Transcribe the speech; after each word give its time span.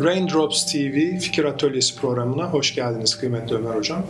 Raindrops 0.00 0.72
TV 0.72 1.18
Fikir 1.18 1.44
Atölyesi 1.44 1.96
programına 1.96 2.44
hoş 2.44 2.74
geldiniz 2.74 3.18
kıymetli 3.18 3.56
Ömer 3.56 3.74
Hocam. 3.74 4.06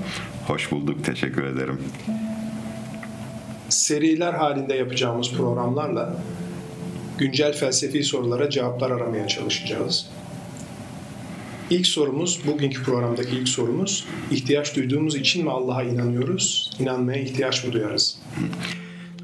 Hoş 0.47 0.71
bulduk, 0.73 1.05
teşekkür 1.05 1.45
ederim. 1.45 1.81
Seriler 3.69 4.33
halinde 4.33 4.75
yapacağımız 4.75 5.33
programlarla 5.33 6.17
güncel 7.19 7.53
felsefi 7.53 8.05
sorulara 8.05 8.51
cevaplar 8.51 8.91
aramaya 8.91 9.29
çalışacağız. 9.29 10.11
İlk 11.71 11.87
sorumuz, 11.87 12.41
bugünkü 12.47 12.83
programdaki 12.83 13.37
ilk 13.37 13.49
sorumuz, 13.49 14.07
ihtiyaç 14.31 14.77
duyduğumuz 14.77 15.17
için 15.17 15.45
mi 15.45 15.51
Allah'a 15.51 15.83
inanıyoruz, 15.83 16.71
inanmaya 16.79 17.23
ihtiyaç 17.23 17.65
mı 17.65 17.73
duyarız? 17.73 18.19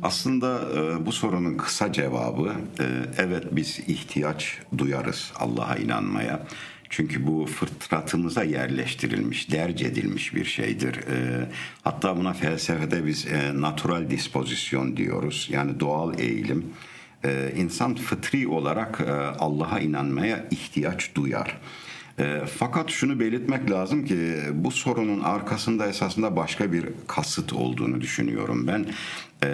Aslında 0.07 0.61
e, 0.77 1.07
bu 1.07 1.13
sorunun 1.13 1.57
kısa 1.57 1.93
cevabı 1.93 2.53
e, 2.81 2.85
evet 3.19 3.45
biz 3.53 3.81
ihtiyaç 3.87 4.59
duyarız 4.79 5.33
Allah'a 5.37 5.77
inanmaya. 5.77 6.47
Çünkü 6.91 7.27
bu 7.27 7.47
fıtratımıza 7.47 8.45
yerleştirilmiş, 8.45 9.51
derc 9.51 9.87
edilmiş 9.87 10.35
bir 10.35 10.45
şeydir. 10.45 10.95
E, 10.95 11.49
hatta 11.85 12.17
buna 12.17 12.33
felsefede 12.33 13.07
biz 13.07 13.27
e, 13.27 13.61
natural 13.61 14.11
dispozisyon 14.11 14.97
diyoruz. 14.97 15.49
Yani 15.51 15.81
doğal 15.81 16.19
eğilim. 16.19 16.67
E, 17.25 17.53
insan 17.57 17.95
fıtri 17.95 18.49
olarak 18.49 19.01
e, 19.01 19.11
Allah'a 19.39 19.81
inanmaya 19.81 20.47
ihtiyaç 20.51 21.15
duyar. 21.15 21.59
E, 22.19 22.41
fakat 22.59 22.91
şunu 22.91 23.21
belirtmek 23.21 23.71
lazım 23.71 24.05
ki 24.05 24.37
bu 24.53 24.71
sorunun 24.71 25.21
arkasında 25.21 25.87
esasında 25.87 26.37
başka 26.37 26.73
bir 26.73 26.87
kasıt 27.07 27.53
olduğunu 27.53 28.01
düşünüyorum 28.01 28.67
ben. 28.67 28.87
E, 29.43 29.49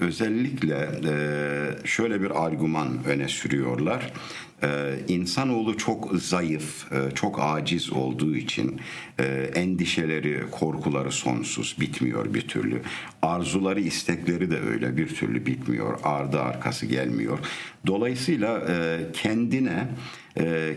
özellikle 0.00 0.90
e, 1.08 1.86
şöyle 1.86 2.22
bir 2.22 2.44
argüman 2.46 2.88
öne 3.06 3.28
sürüyorlar. 3.28 4.12
Ee, 4.62 4.94
insanoğlu 5.08 5.76
çok 5.76 6.12
zayıf, 6.14 6.92
e, 6.92 7.14
çok 7.14 7.38
aciz 7.42 7.92
olduğu 7.92 8.36
için 8.36 8.80
e, 9.18 9.24
endişeleri, 9.54 10.42
korkuları 10.50 11.12
sonsuz, 11.12 11.76
bitmiyor 11.80 12.34
bir 12.34 12.48
türlü. 12.48 12.82
Arzuları, 13.22 13.80
istekleri 13.80 14.50
de 14.50 14.60
öyle 14.60 14.96
bir 14.96 15.08
türlü 15.08 15.46
bitmiyor, 15.46 15.98
ardı 16.02 16.40
arkası 16.40 16.86
gelmiyor. 16.86 17.38
Dolayısıyla 17.86 18.58
e, 18.68 18.98
kendine 19.12 19.86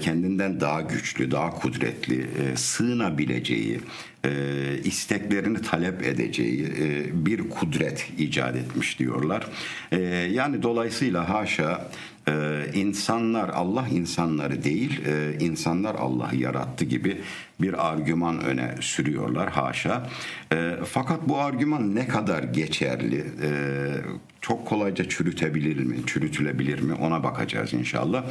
kendinden 0.01 0.59
daha 0.59 0.81
güçlü, 0.81 1.31
daha 1.31 1.49
kudretli, 1.49 2.27
sığınabileceği, 2.55 3.79
isteklerini 4.83 5.61
talep 5.61 6.03
edeceği 6.07 6.67
bir 7.13 7.49
kudret 7.49 8.07
icat 8.17 8.55
etmiş 8.55 8.99
diyorlar. 8.99 9.47
Yani 10.31 10.63
dolayısıyla 10.63 11.29
haşa 11.29 11.91
insanlar 12.73 13.49
Allah 13.49 13.87
insanları 13.91 14.63
değil, 14.63 15.01
insanlar 15.39 15.95
Allah'ı 15.95 16.35
yarattı 16.35 16.85
gibi 16.85 17.21
bir 17.61 17.91
argüman 17.91 18.43
öne 18.43 18.75
sürüyorlar 18.79 19.49
haşa. 19.49 20.09
Fakat 20.85 21.29
bu 21.29 21.37
argüman 21.37 21.95
ne 21.95 22.07
kadar 22.07 22.43
geçerli, 22.43 23.25
çok 24.41 24.67
kolayca 24.67 25.09
çürütebilir 25.09 25.83
mi, 25.83 25.95
çürütülebilir 26.05 26.81
mi 26.81 26.93
ona 26.93 27.23
bakacağız 27.23 27.73
inşallah. 27.73 28.23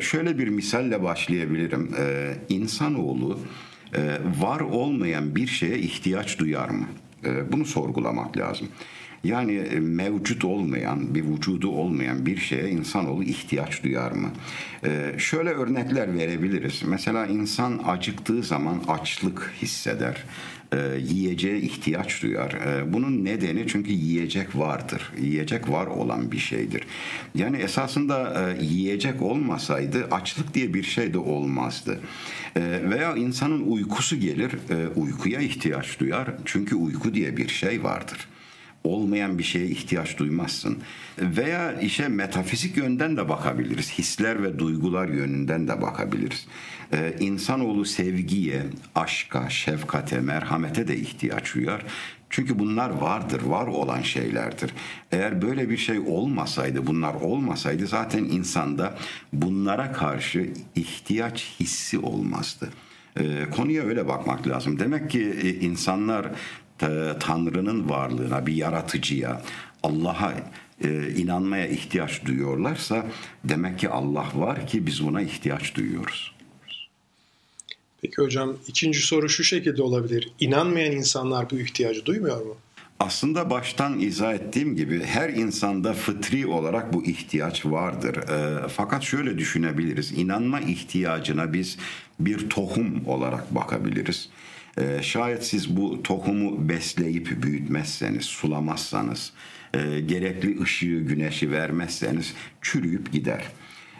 Şöyle 0.00 0.38
bir 0.38 0.48
misalle 0.48 1.02
başlayabilirim. 1.02 1.90
İnsanoğlu 2.48 3.38
e, 3.94 4.18
var 4.40 4.60
olmayan 4.60 5.36
bir 5.36 5.46
şeye 5.46 5.78
ihtiyaç 5.78 6.38
duyar 6.38 6.68
mı? 6.68 6.86
E, 7.24 7.52
bunu 7.52 7.64
sorgulamak 7.64 8.36
lazım. 8.36 8.68
Yani 9.26 9.52
e, 9.52 9.80
mevcut 9.80 10.44
olmayan, 10.44 11.14
bir 11.14 11.24
vücudu 11.24 11.68
olmayan 11.70 12.26
bir 12.26 12.36
şeye 12.36 12.70
insanoğlu 12.70 13.24
ihtiyaç 13.24 13.84
duyar 13.84 14.12
mı? 14.12 14.30
şöyle 15.18 15.50
örnekler 15.50 16.14
verebiliriz. 16.14 16.82
Mesela 16.86 17.26
insan 17.26 17.80
acıktığı 17.86 18.42
zaman 18.42 18.82
açlık 18.88 19.52
hisseder 19.62 20.24
e, 20.72 20.98
yiyeceğe 20.98 21.58
ihtiyaç 21.60 22.22
duyar. 22.22 22.52
E, 22.52 22.92
bunun 22.92 23.24
nedeni 23.24 23.66
çünkü 23.66 23.92
yiyecek 23.92 24.56
vardır. 24.56 25.12
Yiyecek 25.20 25.70
var 25.70 25.86
olan 25.86 26.32
bir 26.32 26.38
şeydir. 26.38 26.82
Yani 27.34 27.56
esasında 27.56 28.48
e, 28.50 28.64
yiyecek 28.64 29.22
olmasaydı 29.22 30.08
açlık 30.10 30.54
diye 30.54 30.74
bir 30.74 30.82
şey 30.82 31.14
de 31.14 31.18
olmazdı. 31.18 32.00
E, 32.56 32.60
veya 32.90 33.16
insanın 33.16 33.60
uykusu 33.60 34.16
gelir, 34.16 34.52
e, 34.70 34.88
uykuya 34.96 35.40
ihtiyaç 35.40 36.00
duyar. 36.00 36.28
Çünkü 36.44 36.74
uyku 36.74 37.14
diye 37.14 37.36
bir 37.36 37.48
şey 37.48 37.82
vardır 37.82 38.28
olmayan 38.86 39.38
bir 39.38 39.42
şeye 39.42 39.66
ihtiyaç 39.66 40.18
duymazsın. 40.18 40.78
Veya 41.18 41.80
işe 41.80 42.08
metafizik 42.08 42.76
yönden 42.76 43.16
de 43.16 43.28
bakabiliriz. 43.28 43.92
Hisler 43.98 44.42
ve 44.42 44.58
duygular 44.58 45.08
yönünden 45.08 45.68
de 45.68 45.82
bakabiliriz. 45.82 46.46
Ee, 46.92 47.16
insanoğlu 47.20 47.84
sevgiye, 47.84 48.62
aşka, 48.94 49.50
şefkate, 49.50 50.20
merhamete 50.20 50.88
de 50.88 50.96
ihtiyaç 50.96 51.54
duyar. 51.54 51.82
Çünkü 52.30 52.58
bunlar 52.58 52.90
vardır, 52.90 53.42
var 53.42 53.66
olan 53.66 54.02
şeylerdir. 54.02 54.70
Eğer 55.12 55.42
böyle 55.42 55.70
bir 55.70 55.76
şey 55.76 55.98
olmasaydı, 55.98 56.86
bunlar 56.86 57.14
olmasaydı 57.14 57.86
zaten 57.86 58.24
insanda 58.24 58.98
bunlara 59.32 59.92
karşı 59.92 60.50
ihtiyaç 60.74 61.54
hissi 61.60 61.98
olmazdı. 61.98 62.70
Ee, 63.20 63.46
konuya 63.56 63.82
öyle 63.82 64.08
bakmak 64.08 64.48
lazım. 64.48 64.78
Demek 64.78 65.10
ki 65.10 65.34
e, 65.42 65.48
insanlar 65.54 66.26
Tanrı'nın 67.20 67.88
varlığına, 67.88 68.46
bir 68.46 68.54
yaratıcıya, 68.54 69.42
Allah'a 69.82 70.34
e, 70.84 71.14
inanmaya 71.16 71.68
ihtiyaç 71.68 72.24
duyuyorlarsa 72.24 73.06
demek 73.44 73.78
ki 73.78 73.88
Allah 73.88 74.26
var 74.34 74.66
ki 74.66 74.86
biz 74.86 75.06
buna 75.06 75.22
ihtiyaç 75.22 75.74
duyuyoruz. 75.74 76.36
Peki 78.02 78.22
hocam 78.22 78.56
ikinci 78.68 78.98
soru 78.98 79.28
şu 79.28 79.44
şekilde 79.44 79.82
olabilir. 79.82 80.32
İnanmayan 80.40 80.92
insanlar 80.92 81.50
bu 81.50 81.58
ihtiyacı 81.58 82.06
duymuyor 82.06 82.46
mu? 82.46 82.56
Aslında 83.00 83.50
baştan 83.50 84.00
izah 84.00 84.34
ettiğim 84.34 84.76
gibi 84.76 85.04
her 85.04 85.28
insanda 85.28 85.92
fıtri 85.92 86.46
olarak 86.46 86.92
bu 86.92 87.04
ihtiyaç 87.04 87.66
vardır. 87.66 88.16
E, 88.16 88.68
fakat 88.68 89.02
şöyle 89.02 89.38
düşünebiliriz. 89.38 90.12
İnanma 90.12 90.60
ihtiyacına 90.60 91.52
biz 91.52 91.78
bir 92.20 92.50
tohum 92.50 93.06
olarak 93.06 93.54
bakabiliriz. 93.54 94.28
E, 94.80 95.02
şayet 95.02 95.44
siz 95.44 95.76
bu 95.76 96.02
tohumu 96.02 96.68
besleyip 96.68 97.42
büyütmezseniz, 97.42 98.24
sulamazsanız, 98.24 99.32
e, 99.74 100.00
gerekli 100.00 100.62
ışığı, 100.62 101.00
güneşi 101.00 101.52
vermezseniz 101.52 102.34
çürüyüp 102.62 103.12
gider. 103.12 103.44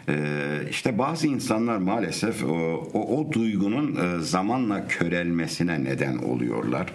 Ee, 0.09 0.61
işte 0.69 0.97
bazı 0.97 1.27
insanlar 1.27 1.77
maalesef 1.77 2.43
o, 2.43 2.89
o, 2.93 3.19
o 3.19 3.31
duygunun 3.31 3.95
e, 3.95 4.19
zamanla 4.21 4.87
körelmesine 4.87 5.83
neden 5.83 6.17
oluyorlar. 6.17 6.87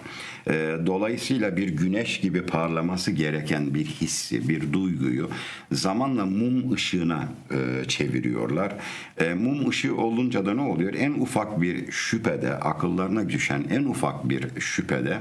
Ee, 0.47 0.75
dolayısıyla 0.85 1.57
bir 1.57 1.67
güneş 1.67 2.19
gibi 2.19 2.45
parlaması 2.45 3.11
gereken 3.11 3.73
bir 3.73 3.85
hissi, 3.85 4.49
bir 4.49 4.73
duyguyu 4.73 5.29
zamanla 5.71 6.25
mum 6.25 6.73
ışığına 6.73 7.27
e, 7.51 7.87
çeviriyorlar. 7.87 8.75
E, 9.17 9.33
mum 9.33 9.69
ışığı 9.69 9.95
olunca 9.95 10.45
da 10.45 10.53
ne 10.53 10.61
oluyor? 10.61 10.93
En 10.93 11.11
ufak 11.11 11.61
bir 11.61 11.91
şüphede, 11.91 12.53
akıllarına 12.53 13.29
düşen 13.29 13.63
en 13.69 13.83
ufak 13.83 14.29
bir 14.29 14.59
şüphede 14.59 15.17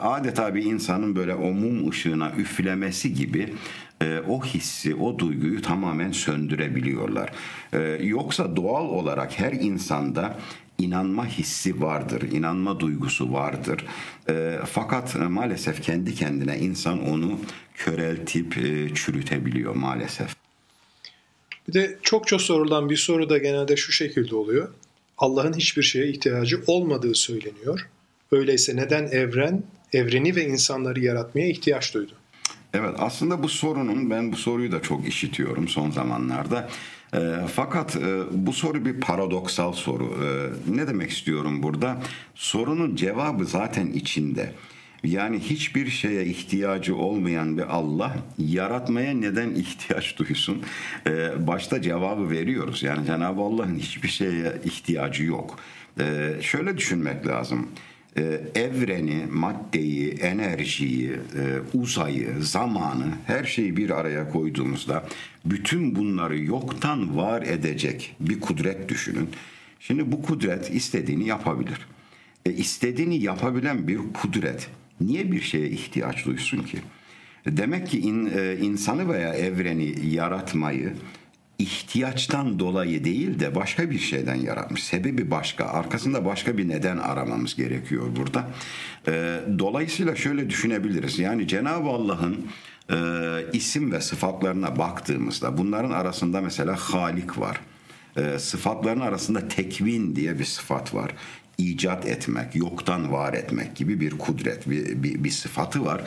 adeta 0.00 0.54
bir 0.54 0.62
insanın 0.62 1.16
böyle 1.16 1.34
o 1.34 1.52
mum 1.52 1.90
ışığına 1.90 2.32
üflemesi 2.38 3.14
gibi 3.14 3.54
e, 4.02 4.18
o 4.28 4.44
hissi, 4.44 4.94
o 4.94 5.18
duyguyu 5.18 5.62
tamamen 5.62 6.12
söndürebiliyorlar. 6.12 7.32
E, 7.72 7.78
yoksa 8.02 8.56
doğal 8.56 8.84
olarak 8.84 9.38
her 9.38 9.52
insanda 9.52 10.38
inanma 10.78 11.26
hissi 11.26 11.80
vardır, 11.80 12.22
inanma 12.32 12.80
duygusu 12.80 13.32
vardır. 13.32 13.84
E, 14.28 14.58
fakat 14.66 15.16
maalesef 15.16 15.82
kendi 15.82 16.14
kendine 16.14 16.58
insan 16.58 17.08
onu 17.08 17.40
köreltip 17.74 18.58
e, 18.58 18.94
çürütebiliyor 18.94 19.74
maalesef. 19.74 20.36
Bir 21.68 21.72
de 21.72 21.98
çokça 22.02 22.38
sorulan 22.38 22.90
bir 22.90 22.96
soru 22.96 23.30
da 23.30 23.38
genelde 23.38 23.76
şu 23.76 23.92
şekilde 23.92 24.36
oluyor. 24.36 24.68
Allah'ın 25.18 25.52
hiçbir 25.52 25.82
şeye 25.82 26.08
ihtiyacı 26.08 26.62
olmadığı 26.66 27.14
söyleniyor. 27.14 27.88
Öyleyse 28.32 28.76
neden 28.76 29.06
evren, 29.06 29.62
evreni 29.92 30.36
ve 30.36 30.46
insanları 30.46 31.00
yaratmaya 31.00 31.48
ihtiyaç 31.48 31.94
duydu? 31.94 32.12
Evet 32.74 32.94
aslında 32.98 33.42
bu 33.42 33.48
sorunun 33.48 34.10
ben 34.10 34.32
bu 34.32 34.36
soruyu 34.36 34.72
da 34.72 34.82
çok 34.82 35.08
işitiyorum 35.08 35.68
son 35.68 35.90
zamanlarda. 35.90 36.68
E, 37.14 37.18
fakat 37.54 37.96
e, 37.96 38.22
bu 38.30 38.52
soru 38.52 38.84
bir 38.84 39.00
paradoksal 39.00 39.72
soru. 39.72 40.04
E, 40.04 40.28
ne 40.76 40.88
demek 40.88 41.10
istiyorum 41.10 41.62
burada? 41.62 42.02
Sorunun 42.34 42.96
cevabı 42.96 43.44
zaten 43.44 43.86
içinde. 43.86 44.52
Yani 45.04 45.38
hiçbir 45.38 45.86
şeye 45.90 46.24
ihtiyacı 46.24 46.96
olmayan 46.96 47.58
bir 47.58 47.62
Allah 47.62 48.16
yaratmaya 48.38 49.14
neden 49.14 49.50
ihtiyaç 49.50 50.18
duysun? 50.18 50.62
Ee, 51.06 51.46
başta 51.46 51.82
cevabı 51.82 52.30
veriyoruz. 52.30 52.82
Yani 52.82 53.06
Cenab-ı 53.06 53.40
Allah'ın 53.40 53.78
hiçbir 53.78 54.08
şeye 54.08 54.52
ihtiyacı 54.64 55.24
yok. 55.24 55.58
Ee, 56.00 56.34
şöyle 56.40 56.76
düşünmek 56.76 57.26
lazım. 57.26 57.68
Ee, 58.18 58.40
evreni, 58.54 59.26
maddeyi, 59.30 60.10
enerjiyi, 60.10 61.10
e, 61.10 61.76
uzayı, 61.78 62.34
zamanı 62.40 63.06
her 63.26 63.44
şeyi 63.44 63.76
bir 63.76 63.90
araya 63.90 64.30
koyduğumuzda 64.30 65.08
bütün 65.44 65.94
bunları 65.94 66.38
yoktan 66.38 67.16
var 67.16 67.42
edecek 67.42 68.16
bir 68.20 68.40
kudret 68.40 68.88
düşünün. 68.88 69.28
Şimdi 69.80 70.12
bu 70.12 70.22
kudret 70.22 70.70
istediğini 70.74 71.26
yapabilir. 71.26 71.86
E, 72.46 72.52
istediğini 72.52 73.22
yapabilen 73.22 73.88
bir 73.88 73.98
kudret 74.14 74.68
niye 75.00 75.32
bir 75.32 75.40
şeye 75.40 75.68
ihtiyaç 75.68 76.26
duysun 76.26 76.62
ki? 76.62 76.78
Demek 77.46 77.86
ki 77.88 78.00
in, 78.00 78.30
e, 78.36 78.56
insanı 78.60 79.08
veya 79.08 79.34
evreni 79.34 80.06
yaratmayı 80.06 80.92
ihtiyaçtan 81.58 82.58
dolayı 82.58 83.04
değil 83.04 83.40
de 83.40 83.54
başka 83.54 83.90
bir 83.90 83.98
şeyden 83.98 84.34
yaratmış. 84.34 84.84
Sebebi 84.84 85.30
başka. 85.30 85.64
Arkasında 85.64 86.24
başka 86.24 86.58
bir 86.58 86.68
neden 86.68 86.98
aramamız 86.98 87.56
gerekiyor 87.56 88.06
burada. 88.16 88.46
E, 89.08 89.40
dolayısıyla 89.58 90.16
şöyle 90.16 90.50
düşünebiliriz. 90.50 91.18
Yani 91.18 91.48
Cenab-ı 91.48 91.88
Allah'ın 91.88 92.46
e, 92.90 92.96
isim 93.52 93.92
ve 93.92 94.00
sıfatlarına 94.00 94.78
baktığımızda 94.78 95.58
bunların 95.58 95.90
arasında 95.90 96.40
mesela 96.40 96.76
Halik 96.76 97.38
var. 97.38 97.60
E, 98.16 98.38
sıfatların 98.38 99.00
arasında 99.00 99.48
tekvin 99.48 100.16
diye 100.16 100.38
bir 100.38 100.44
sıfat 100.44 100.94
var 100.94 101.14
icat 101.58 102.06
etmek, 102.06 102.56
yoktan 102.56 103.12
var 103.12 103.34
etmek 103.34 103.76
gibi 103.76 104.00
bir 104.00 104.10
kudret, 104.10 104.70
bir, 104.70 105.02
bir, 105.02 105.24
bir 105.24 105.30
sıfatı 105.30 105.84
var. 105.84 106.02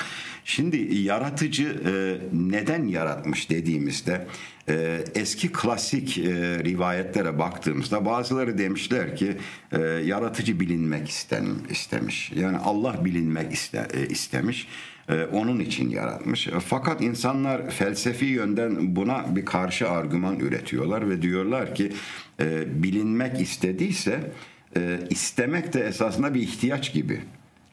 Şimdi 0.45 0.95
yaratıcı 0.95 1.81
e, 1.85 1.91
neden 2.33 2.87
yaratmış 2.87 3.49
dediğimizde 3.49 4.27
e, 4.69 5.03
eski 5.15 5.51
klasik 5.51 6.17
e, 6.17 6.23
rivayetlere 6.63 7.39
baktığımızda 7.39 8.05
bazıları 8.05 8.57
demişler 8.57 9.15
ki 9.15 9.37
e, 9.71 9.81
yaratıcı 9.81 10.59
bilinmek 10.59 11.09
isten, 11.09 11.47
istemiş. 11.69 12.31
Yani 12.35 12.57
Allah 12.57 13.05
bilinmek 13.05 13.53
iste, 13.53 13.87
e, 13.93 14.07
istemiş. 14.07 14.67
E, 15.09 15.23
onun 15.23 15.59
için 15.59 15.89
yaratmış. 15.89 16.49
Fakat 16.67 17.01
insanlar 17.01 17.69
felsefi 17.69 18.25
yönden 18.25 18.95
buna 18.95 19.35
bir 19.35 19.45
karşı 19.45 19.89
argüman 19.89 20.39
üretiyorlar 20.39 21.09
ve 21.09 21.21
diyorlar 21.21 21.75
ki 21.75 21.91
e, 22.39 22.83
bilinmek 22.83 23.41
istediyse 23.41 24.31
e, 24.77 24.99
istemek 25.09 25.73
de 25.73 25.79
esasında 25.79 26.33
bir 26.33 26.41
ihtiyaç 26.41 26.93
gibi 26.93 27.21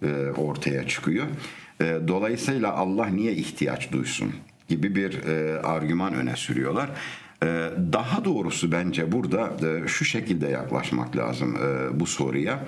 e, 0.02 0.06
ortaya 0.36 0.88
çıkıyor. 0.88 1.26
E, 1.80 1.98
dolayısıyla 2.08 2.72
Allah 2.72 3.06
niye 3.06 3.32
ihtiyaç 3.32 3.92
duysun 3.92 4.32
gibi 4.68 4.94
bir 4.94 5.22
e, 5.22 5.60
argüman 5.60 6.14
öne 6.14 6.36
sürüyorlar. 6.36 6.90
E, 7.42 7.46
daha 7.92 8.24
doğrusu 8.24 8.72
bence 8.72 9.12
burada 9.12 9.50
e, 9.66 9.88
şu 9.88 10.04
şekilde 10.04 10.46
yaklaşmak 10.46 11.16
lazım 11.16 11.56
e, 11.56 12.00
bu 12.00 12.06
soruya. 12.06 12.64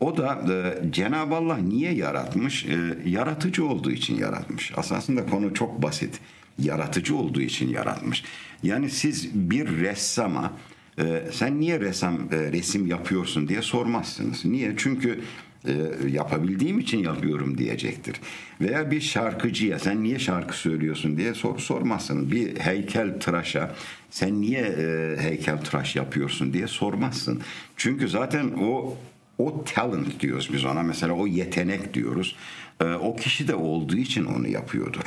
O 0.00 0.16
da 0.16 0.42
e, 0.52 0.90
Cenab-ı 0.92 1.34
Allah 1.34 1.56
niye 1.56 1.92
yaratmış? 1.92 2.66
E, 2.66 2.78
yaratıcı 3.06 3.66
olduğu 3.66 3.90
için 3.90 4.18
yaratmış. 4.18 4.72
Aslında 4.76 5.26
konu 5.26 5.54
çok 5.54 5.82
basit. 5.82 6.20
Yaratıcı 6.58 7.16
olduğu 7.16 7.40
için 7.40 7.68
yaratmış. 7.68 8.24
Yani 8.62 8.90
siz 8.90 9.34
bir 9.34 9.80
ressama 9.80 10.52
e, 10.98 11.22
sen 11.32 11.60
niye 11.60 11.80
resam 11.80 12.14
e, 12.32 12.52
resim 12.52 12.86
yapıyorsun 12.86 13.48
diye 13.48 13.62
sormazsınız. 13.62 14.44
Niye? 14.44 14.74
Çünkü 14.76 15.20
e, 15.68 15.72
yapabildiğim 16.08 16.78
için 16.78 16.98
yapıyorum 16.98 17.58
diyecektir. 17.58 18.16
Veya 18.60 18.90
bir 18.90 19.00
şarkıcıya 19.00 19.78
sen 19.78 20.02
niye 20.02 20.18
şarkı 20.18 20.56
söylüyorsun 20.56 21.16
diye 21.16 21.34
sor, 21.34 21.58
sormazsın. 21.58 22.30
Bir 22.30 22.56
heykel 22.56 23.20
tıraşa 23.20 23.74
sen 24.10 24.40
niye 24.40 24.60
e, 24.60 25.16
heykel 25.20 25.58
tıraş 25.58 25.96
yapıyorsun 25.96 26.52
diye 26.52 26.66
sormazsın. 26.66 27.40
Çünkü 27.76 28.08
zaten 28.08 28.50
o 28.60 28.96
o 29.38 29.64
talent 29.64 30.20
diyoruz 30.20 30.50
biz 30.52 30.64
ona 30.64 30.82
mesela 30.82 31.12
o 31.12 31.26
yetenek 31.26 31.94
diyoruz. 31.94 32.36
E, 32.80 32.84
o 32.84 33.16
kişi 33.16 33.48
de 33.48 33.54
olduğu 33.54 33.96
için 33.96 34.24
onu 34.24 34.48
yapıyordur 34.48 35.02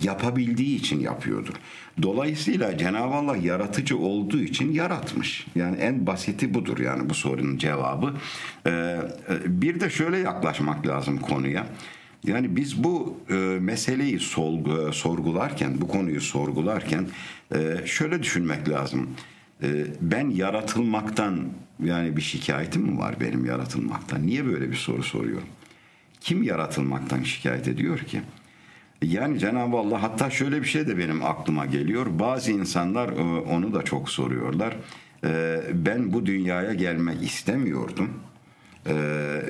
yapabildiği 0.00 0.78
için 0.78 1.00
yapıyordur. 1.00 1.54
Dolayısıyla 2.02 2.78
Cenab-ı 2.78 3.14
Allah 3.14 3.36
yaratıcı 3.36 3.98
olduğu 3.98 4.40
için 4.40 4.72
yaratmış. 4.72 5.46
Yani 5.54 5.76
en 5.76 6.06
basiti 6.06 6.54
budur 6.54 6.78
yani 6.78 7.10
bu 7.10 7.14
sorunun 7.14 7.58
cevabı. 7.58 8.14
Ee, 8.66 8.70
e, 8.70 9.00
bir 9.46 9.80
de 9.80 9.90
şöyle 9.90 10.18
yaklaşmak 10.18 10.86
lazım 10.86 11.18
konuya. 11.18 11.66
Yani 12.24 12.56
biz 12.56 12.84
bu 12.84 13.20
e, 13.30 13.34
meseleyi 13.60 14.18
solgu, 14.18 14.92
sorgularken, 14.92 15.80
bu 15.80 15.88
konuyu 15.88 16.20
sorgularken 16.20 17.06
e, 17.54 17.76
şöyle 17.86 18.22
düşünmek 18.22 18.68
lazım. 18.68 19.10
E, 19.62 19.86
ben 20.00 20.30
yaratılmaktan 20.30 21.44
yani 21.84 22.16
bir 22.16 22.22
şikayetim 22.22 22.82
mi 22.82 22.98
var 22.98 23.14
benim 23.20 23.44
yaratılmaktan? 23.44 24.26
Niye 24.26 24.46
böyle 24.46 24.70
bir 24.70 24.76
soru 24.76 25.02
soruyorum? 25.02 25.48
Kim 26.20 26.42
yaratılmaktan 26.42 27.22
şikayet 27.22 27.68
ediyor 27.68 27.98
ki? 27.98 28.22
Yani 29.02 29.38
Cenab-ı 29.38 29.76
Allah 29.76 30.02
hatta 30.02 30.30
şöyle 30.30 30.62
bir 30.62 30.66
şey 30.66 30.86
de 30.86 30.98
benim 30.98 31.24
aklıma 31.24 31.66
geliyor. 31.66 32.06
Bazı 32.18 32.52
insanlar 32.52 33.08
e, 33.08 33.20
onu 33.40 33.74
da 33.74 33.82
çok 33.82 34.10
soruyorlar. 34.10 34.76
E, 35.24 35.60
ben 35.72 36.12
bu 36.12 36.26
dünyaya 36.26 36.74
gelmek 36.74 37.22
istemiyordum. 37.22 38.10
E, 38.86 38.94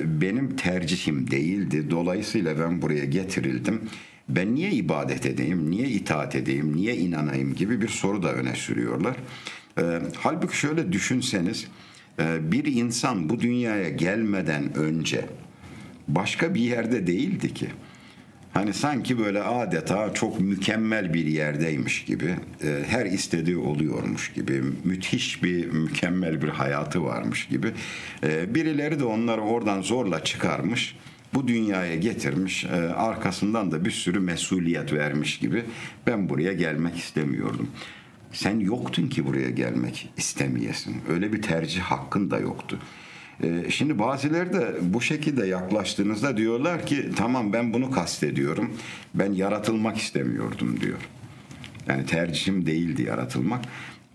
benim 0.05 0.55
tercihim 0.55 1.31
değildi. 1.31 1.89
Dolayısıyla 1.89 2.59
ben 2.59 2.81
buraya 2.81 3.05
getirildim. 3.05 3.81
Ben 4.29 4.55
niye 4.55 4.71
ibadet 4.71 5.25
edeyim, 5.25 5.71
niye 5.71 5.87
itaat 5.87 6.35
edeyim, 6.35 6.75
niye 6.75 6.95
inanayım 6.95 7.55
gibi 7.55 7.81
bir 7.81 7.87
soru 7.87 8.23
da 8.23 8.33
öne 8.33 8.55
sürüyorlar. 8.55 9.15
Halbuki 10.17 10.57
şöyle 10.57 10.91
düşünseniz 10.91 11.67
bir 12.19 12.65
insan 12.65 13.29
bu 13.29 13.39
dünyaya 13.39 13.89
gelmeden 13.89 14.77
önce 14.77 15.25
başka 16.07 16.55
bir 16.55 16.61
yerde 16.61 17.07
değildi 17.07 17.53
ki. 17.53 17.67
Hani 18.59 18.73
sanki 18.73 19.19
böyle 19.19 19.43
adeta 19.43 20.13
çok 20.13 20.39
mükemmel 20.39 21.13
bir 21.13 21.25
yerdeymiş 21.25 22.05
gibi, 22.05 22.35
e, 22.63 22.83
her 22.87 23.05
istediği 23.05 23.57
oluyormuş 23.57 24.33
gibi, 24.33 24.63
müthiş 24.83 25.43
bir 25.43 25.65
mükemmel 25.65 26.41
bir 26.41 26.47
hayatı 26.47 27.03
varmış 27.03 27.47
gibi. 27.47 27.71
E, 28.23 28.55
birileri 28.55 28.99
de 28.99 29.05
onları 29.05 29.41
oradan 29.41 29.81
zorla 29.81 30.23
çıkarmış, 30.23 30.95
bu 31.33 31.47
dünyaya 31.47 31.95
getirmiş, 31.95 32.65
e, 32.65 32.75
arkasından 32.77 33.71
da 33.71 33.85
bir 33.85 33.91
sürü 33.91 34.19
mesuliyet 34.19 34.93
vermiş 34.93 35.39
gibi. 35.39 35.63
Ben 36.07 36.29
buraya 36.29 36.53
gelmek 36.53 36.97
istemiyordum. 36.97 37.69
Sen 38.31 38.59
yoktun 38.59 39.07
ki 39.07 39.25
buraya 39.25 39.49
gelmek 39.49 40.09
istemeyesin. 40.17 40.95
Öyle 41.09 41.33
bir 41.33 41.41
tercih 41.41 41.81
hakkın 41.81 42.31
da 42.31 42.39
yoktu. 42.39 42.79
Ee, 43.43 43.69
şimdi 43.69 43.99
bazıları 43.99 44.53
da 44.53 44.67
bu 44.81 45.01
şekilde 45.01 45.47
yaklaştığınızda 45.47 46.37
diyorlar 46.37 46.85
ki 46.85 47.09
tamam 47.15 47.53
ben 47.53 47.73
bunu 47.73 47.91
kastediyorum. 47.91 48.77
Ben 49.13 49.33
yaratılmak 49.33 49.97
istemiyordum 49.97 50.81
diyor. 50.81 50.97
Yani 51.87 52.05
tercihim 52.05 52.65
değildi 52.65 53.01
yaratılmak. 53.01 53.65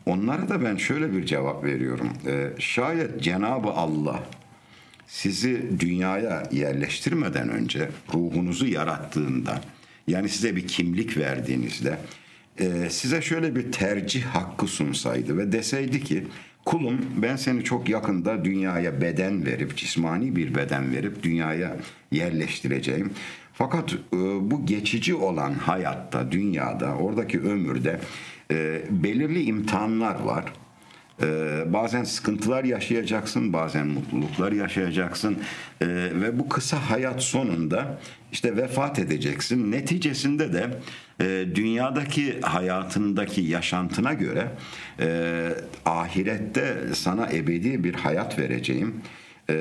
Onlara 0.06 0.48
da 0.48 0.64
ben 0.64 0.76
şöyle 0.76 1.12
bir 1.12 1.26
cevap 1.26 1.64
veriyorum. 1.64 2.08
Ee, 2.26 2.50
şayet 2.58 3.22
Cenabı 3.22 3.68
Allah 3.68 4.22
sizi 5.06 5.80
dünyaya 5.80 6.42
yerleştirmeden 6.52 7.48
önce 7.48 7.88
ruhunuzu 8.14 8.66
yarattığında 8.66 9.60
yani 10.08 10.28
size 10.28 10.56
bir 10.56 10.68
kimlik 10.68 11.16
verdiğinizde 11.16 11.98
e, 12.58 12.90
size 12.90 13.22
şöyle 13.22 13.56
bir 13.56 13.72
tercih 13.72 14.22
hakkı 14.22 14.66
sunsaydı 14.66 15.38
ve 15.38 15.52
deseydi 15.52 16.00
ki 16.04 16.24
Kulum 16.64 16.98
ben 17.16 17.36
seni 17.36 17.64
çok 17.64 17.88
yakında 17.88 18.44
dünyaya 18.44 19.00
beden 19.00 19.46
verip, 19.46 19.76
cismani 19.76 20.36
bir 20.36 20.54
beden 20.54 20.92
verip 20.92 21.22
dünyaya 21.22 21.76
yerleştireceğim. 22.12 23.10
Fakat 23.52 23.92
e, 23.92 24.16
bu 24.50 24.66
geçici 24.66 25.14
olan 25.14 25.54
hayatta, 25.54 26.32
dünyada, 26.32 26.94
oradaki 26.94 27.40
ömürde 27.40 28.00
e, 28.50 28.82
belirli 28.90 29.42
imtihanlar 29.42 30.20
var. 30.20 30.44
E, 31.22 31.62
bazen 31.72 32.04
sıkıntılar 32.04 32.64
yaşayacaksın, 32.64 33.52
bazen 33.52 33.86
mutluluklar 33.86 34.52
yaşayacaksın 34.52 35.36
e, 35.80 35.86
ve 35.88 36.38
bu 36.38 36.48
kısa 36.48 36.90
hayat 36.90 37.22
sonunda 37.22 37.98
işte 38.32 38.56
vefat 38.56 38.98
edeceksin. 38.98 39.72
Neticesinde 39.72 40.52
de 40.52 40.70
e, 41.20 41.46
dünyadaki 41.54 42.40
hayatındaki 42.40 43.40
yaşantına 43.40 44.12
göre 44.12 44.48
e, 45.00 45.48
ahirette 45.86 46.76
sana 46.94 47.28
ebedi 47.32 47.84
bir 47.84 47.94
hayat 47.94 48.38
vereceğim. 48.38 48.94
E, 49.50 49.54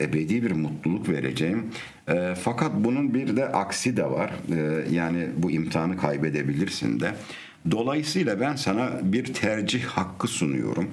ebedi 0.00 0.42
bir 0.42 0.50
mutluluk 0.50 1.08
vereceğim. 1.08 1.66
E, 2.08 2.34
fakat 2.40 2.72
bunun 2.74 3.14
bir 3.14 3.36
de 3.36 3.48
aksi 3.48 3.96
de 3.96 4.04
var. 4.04 4.30
E, 4.56 4.84
yani 4.94 5.26
bu 5.36 5.50
imtihanı 5.50 5.96
kaybedebilirsin 5.96 7.00
de. 7.00 7.14
Dolayısıyla 7.70 8.40
ben 8.40 8.56
sana 8.56 8.90
bir 9.02 9.24
tercih 9.24 9.84
hakkı 9.84 10.28
sunuyorum. 10.28 10.90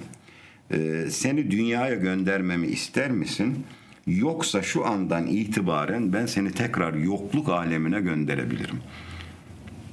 E, 0.72 1.06
seni 1.10 1.52
dünyaya 1.52 1.96
göndermemi 1.96 2.68
ister 2.68 3.12
misin? 3.12 3.66
Yoksa 4.08 4.62
şu 4.62 4.86
andan 4.86 5.28
itibaren 5.28 6.14
ben 6.14 6.26
seni 6.26 6.52
tekrar 6.52 6.94
yokluk 6.94 7.50
alemine 7.50 8.02
gönderebilirim. 8.02 8.78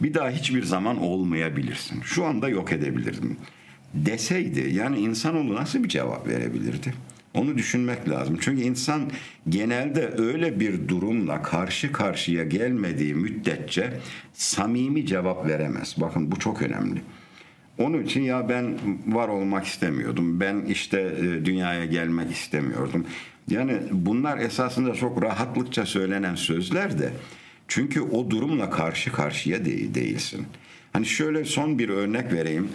Bir 0.00 0.14
daha 0.14 0.30
hiçbir 0.30 0.62
zaman 0.62 0.98
olmayabilirsin. 1.02 2.02
Şu 2.02 2.24
anda 2.24 2.48
yok 2.48 2.72
edebilirdim. 2.72 3.36
Deseydi 3.94 4.74
yani 4.74 4.98
insanoğlu 4.98 5.54
nasıl 5.54 5.84
bir 5.84 5.88
cevap 5.88 6.28
verebilirdi? 6.28 6.94
Onu 7.34 7.58
düşünmek 7.58 8.08
lazım. 8.08 8.38
Çünkü 8.40 8.62
insan 8.62 9.10
genelde 9.48 10.14
öyle 10.18 10.60
bir 10.60 10.88
durumla 10.88 11.42
karşı 11.42 11.92
karşıya 11.92 12.44
gelmediği 12.44 13.14
müddetçe 13.14 13.92
samimi 14.32 15.06
cevap 15.06 15.46
veremez. 15.46 15.96
Bakın 16.00 16.32
bu 16.32 16.38
çok 16.38 16.62
önemli. 16.62 17.02
Onun 17.78 18.02
için 18.02 18.22
ya 18.22 18.48
ben 18.48 18.78
var 19.06 19.28
olmak 19.28 19.66
istemiyordum. 19.66 20.40
Ben 20.40 20.60
işte 20.68 21.00
e, 21.00 21.44
dünyaya 21.44 21.84
gelmek 21.84 22.30
istemiyordum. 22.30 23.06
Yani 23.48 23.78
bunlar 23.92 24.38
esasında 24.38 24.94
çok 24.94 25.22
rahatlıkça 25.22 25.86
söylenen 25.86 26.34
sözler 26.34 26.98
de 26.98 27.12
çünkü 27.68 28.00
o 28.00 28.30
durumla 28.30 28.70
karşı 28.70 29.12
karşıya 29.12 29.64
değil, 29.64 29.94
değilsin. 29.94 30.46
Hani 30.92 31.06
şöyle 31.06 31.44
son 31.44 31.78
bir 31.78 31.88
örnek 31.88 32.32
vereyim. 32.32 32.68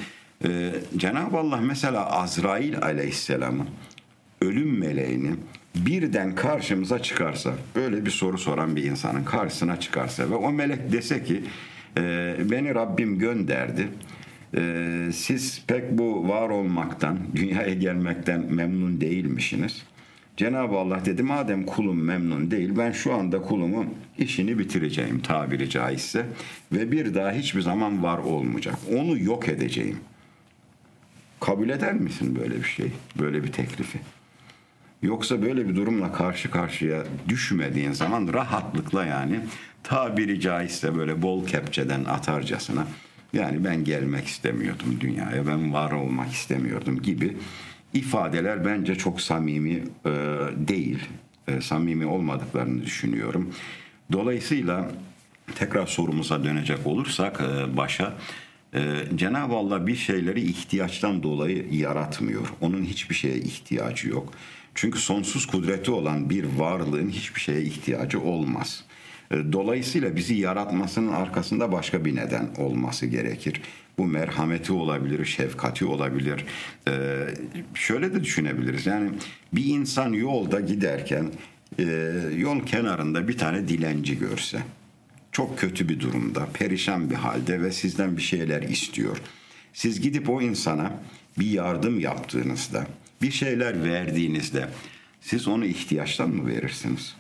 Ee, 0.46 0.72
Cenab-ı 0.98 1.38
Allah 1.38 1.58
mesela 1.58 2.06
Azrail 2.12 2.78
aleyhisselamı 2.78 3.66
ölüm 4.46 4.80
meleğini 4.80 5.32
birden 5.76 6.36
karşımıza 6.36 7.02
çıkarsa 7.02 7.54
böyle 7.76 8.06
bir 8.06 8.12
soru 8.12 8.38
soran 8.38 8.76
bir 8.76 8.84
insanın 8.84 9.24
karşısına 9.24 9.80
çıkarsa 9.80 10.30
ve 10.30 10.36
o 10.36 10.52
melek 10.52 10.92
dese 10.92 11.24
ki 11.24 11.44
e, 11.98 12.36
beni 12.52 12.76
Rabbim 12.76 13.20
gönderdi 13.20 13.88
e, 14.58 15.10
siz 15.14 15.64
pek 15.68 15.92
bu 15.92 16.30
var 16.30 16.50
olmaktan 16.50 17.18
dünyaya 17.36 17.74
gelmekten 17.74 18.54
memnun 18.54 19.02
değilmişsiniz 19.02 19.84
Cenab-ı 20.38 20.78
Allah 20.78 21.06
dedi 21.06 21.24
madem 21.24 21.66
kulum 21.66 22.04
memnun 22.04 22.52
değil 22.52 22.70
ben 22.78 22.92
şu 22.92 23.14
anda 23.14 23.42
kulumun 23.42 23.88
işini 24.18 24.60
bitireceğim 24.60 25.20
tabiri 25.20 25.70
caizse 25.70 26.26
ve 26.72 26.92
bir 26.92 27.14
daha 27.14 27.32
hiçbir 27.32 27.62
zaman 27.62 28.04
var 28.04 28.18
olmayacak. 28.18 28.76
Onu 28.96 29.20
yok 29.20 29.50
edeceğim. 29.50 29.98
Kabul 31.40 31.70
eder 31.70 31.94
misin 31.94 32.36
böyle 32.42 32.56
bir 32.56 32.68
şey? 32.68 32.92
Böyle 33.20 33.44
bir 33.44 33.52
teklifi? 33.52 34.00
Yoksa 35.06 35.42
böyle 35.42 35.70
bir 35.70 35.76
durumla 35.76 36.12
karşı 36.12 36.52
karşıya 36.52 37.04
düşmediğin 37.30 37.92
zaman 37.92 38.34
rahatlıkla 38.34 39.06
yani 39.06 39.40
tabiri 39.84 40.40
caizse 40.40 40.96
böyle 40.96 41.22
bol 41.22 41.48
kepçeden 41.48 42.06
atarcasına 42.06 42.88
yani 43.34 43.64
ben 43.64 43.84
gelmek 43.84 44.28
istemiyordum 44.28 44.98
dünyaya, 45.00 45.48
ben 45.48 45.74
var 45.74 45.92
olmak 45.92 46.32
istemiyordum 46.32 47.02
gibi 47.02 47.38
ifadeler 47.94 48.66
bence 48.66 48.96
çok 48.96 49.22
samimi 49.22 49.84
e, 50.06 50.12
değil. 50.56 51.00
E, 51.48 51.62
samimi 51.62 52.06
olmadıklarını 52.06 52.84
düşünüyorum. 52.84 53.54
Dolayısıyla 54.12 54.90
tekrar 55.56 55.88
sorumuza 55.88 56.44
dönecek 56.44 56.88
olursak 56.88 57.42
e, 57.42 57.78
başa 57.78 58.14
e, 58.74 59.04
Cenab-ı 59.16 59.56
Allah 59.56 59.88
bir 59.88 59.96
şeyleri 59.96 60.42
ihtiyaçtan 60.42 61.24
dolayı 61.24 61.66
yaratmıyor. 61.72 62.48
Onun 62.62 62.84
hiçbir 62.84 63.16
şeye 63.16 63.38
ihtiyacı 63.38 64.10
yok. 64.10 64.34
Çünkü 64.76 65.00
sonsuz 65.00 65.46
kudreti 65.46 65.92
olan 65.92 66.30
bir 66.30 66.46
varlığın 66.58 67.10
hiçbir 67.10 67.42
şeye 67.42 67.62
ihtiyacı 67.62 68.22
olmaz. 68.22 68.84
E, 69.32 69.36
dolayısıyla 69.52 70.16
bizi 70.16 70.34
yaratmasının 70.34 71.12
arkasında 71.12 71.72
başka 71.72 72.06
bir 72.06 72.16
neden 72.16 72.50
olması 72.58 73.06
gerekir. 73.06 73.62
Bu 73.98 74.06
merhameti 74.06 74.74
olabilir, 74.74 75.26
şefkati 75.26 75.86
olabilir. 75.86 76.46
Ee, 76.88 77.28
şöyle 77.74 78.14
de 78.14 78.24
düşünebiliriz. 78.24 78.86
Yani 78.86 79.10
bir 79.54 79.66
insan 79.66 80.14
yolda 80.14 80.60
giderken 80.60 81.32
e, 81.80 81.84
yol 82.38 82.66
kenarında 82.66 83.28
bir 83.28 83.38
tane 83.38 83.68
dilenci 83.68 84.20
görse 84.20 84.60
çok 85.32 85.60
kötü 85.60 85.90
bir 85.90 86.00
durumda, 86.00 86.48
perişan 86.54 87.10
bir 87.10 87.16
halde 87.16 87.62
ve 87.62 87.72
sizden 87.72 88.18
bir 88.18 88.22
şeyler 88.22 88.62
istiyor. 88.62 89.18
Siz 89.74 90.02
gidip 90.02 90.30
o 90.30 90.42
insana 90.42 90.92
bir 91.40 91.52
yardım 91.52 92.00
yaptığınızda, 92.00 92.88
bir 93.22 93.32
şeyler 93.32 93.84
verdiğinizde 93.84 94.70
siz 95.22 95.48
onu 95.48 95.66
ihtiyaçtan 95.66 96.30
mı 96.30 96.48
verirsiniz? 96.48 97.16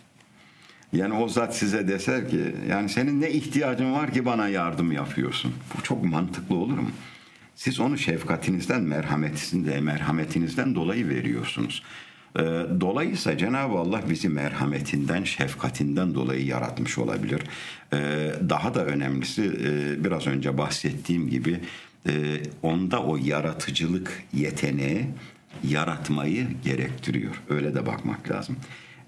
Yani 0.94 1.14
o 1.14 1.28
zat 1.28 1.58
size 1.58 1.88
deser 1.88 2.30
ki 2.30 2.56
yani 2.70 2.90
senin 2.90 3.22
ne 3.22 3.32
ihtiyacın 3.32 3.94
var 3.94 4.14
ki 4.14 4.26
bana 4.26 4.48
yardım 4.48 4.92
yapıyorsun. 4.92 5.54
Bu 5.78 5.84
çok 5.84 6.04
mantıklı 6.04 6.56
olur 6.56 6.78
mu? 6.78 6.90
Siz 7.56 7.80
onu 7.80 7.98
şefkatinizden, 7.98 8.82
merhametinizden, 8.82 9.84
merhametinizden 9.84 10.76
dolayı 10.76 11.10
veriyorsunuz. 11.10 11.84
Ee, 12.40 12.42
dolayısıyla 12.80 13.38
Cenab-ı 13.38 13.78
Allah 13.78 14.02
bizi 14.10 14.30
merhametinden, 14.30 15.24
şefkatinden 15.24 16.16
dolayı 16.16 16.46
yaratmış 16.46 16.98
olabilir. 16.98 17.42
Ee, 17.94 18.32
daha 18.50 18.76
da 18.76 18.86
önemlisi 18.86 19.44
e, 19.44 20.04
biraz 20.04 20.28
önce 20.28 20.58
bahsettiğim 20.58 21.30
gibi 21.30 21.60
e, 22.10 22.12
onda 22.64 23.04
o 23.04 23.18
yaratıcılık 23.18 24.24
yeteneği 24.34 25.06
yaratmayı 25.64 26.48
gerektiriyor. 26.64 27.42
Öyle 27.50 27.76
de 27.76 27.86
bakmak 27.86 28.32
lazım 28.32 28.58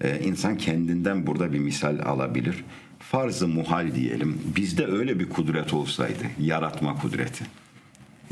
e, 0.00 0.20
insan 0.24 0.58
kendinden 0.58 1.26
burada 1.26 1.52
bir 1.52 1.58
misal 1.58 1.98
alabilir. 1.98 2.64
Farz-ı 2.98 3.48
muhal 3.48 3.94
diyelim. 3.94 4.38
Bizde 4.56 4.86
öyle 4.86 5.18
bir 5.18 5.28
kudret 5.28 5.74
olsaydı, 5.74 6.24
yaratma 6.40 6.98
kudreti. 6.98 7.44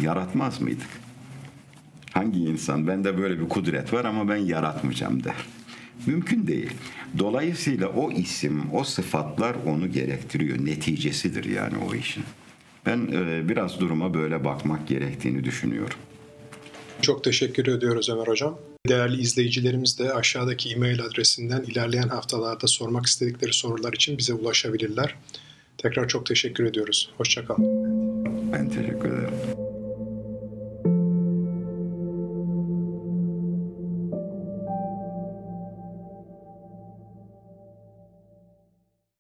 Yaratmaz 0.02 0.60
mıydık? 0.60 0.88
Hangi 2.12 2.40
insan 2.40 2.86
bende 2.86 3.18
böyle 3.18 3.40
bir 3.40 3.48
kudret 3.48 3.92
var 3.92 4.04
ama 4.04 4.28
ben 4.28 4.36
yaratmayacağım 4.36 5.24
der. 5.24 5.34
Mümkün 6.06 6.46
değil. 6.46 6.70
Dolayısıyla 7.18 7.88
o 7.88 8.12
isim, 8.12 8.62
o 8.72 8.84
sıfatlar 8.84 9.56
onu 9.66 9.92
gerektiriyor. 9.92 10.64
Neticesidir 10.64 11.44
yani 11.44 11.74
o 11.90 11.94
işin. 11.94 12.24
Ben 12.86 13.08
e, 13.12 13.48
biraz 13.48 13.80
duruma 13.80 14.14
böyle 14.14 14.44
bakmak 14.44 14.88
gerektiğini 14.88 15.44
düşünüyorum. 15.44 15.98
Çok 17.02 17.24
teşekkür 17.24 17.66
ediyoruz 17.66 18.10
Ömer 18.10 18.26
Hocam. 18.26 18.58
Değerli 18.88 19.20
izleyicilerimiz 19.20 19.98
de 19.98 20.12
aşağıdaki 20.12 20.70
e-mail 20.70 21.02
adresinden 21.02 21.62
ilerleyen 21.62 22.08
haftalarda 22.08 22.66
sormak 22.66 23.06
istedikleri 23.06 23.52
sorular 23.52 23.92
için 23.92 24.18
bize 24.18 24.34
ulaşabilirler. 24.34 25.14
Tekrar 25.78 26.08
çok 26.08 26.26
teşekkür 26.26 26.64
ediyoruz. 26.64 27.10
Hoşçakalın. 27.16 27.64
Ben 28.52 28.68
teşekkür 28.68 29.08
ederim. 29.08 29.65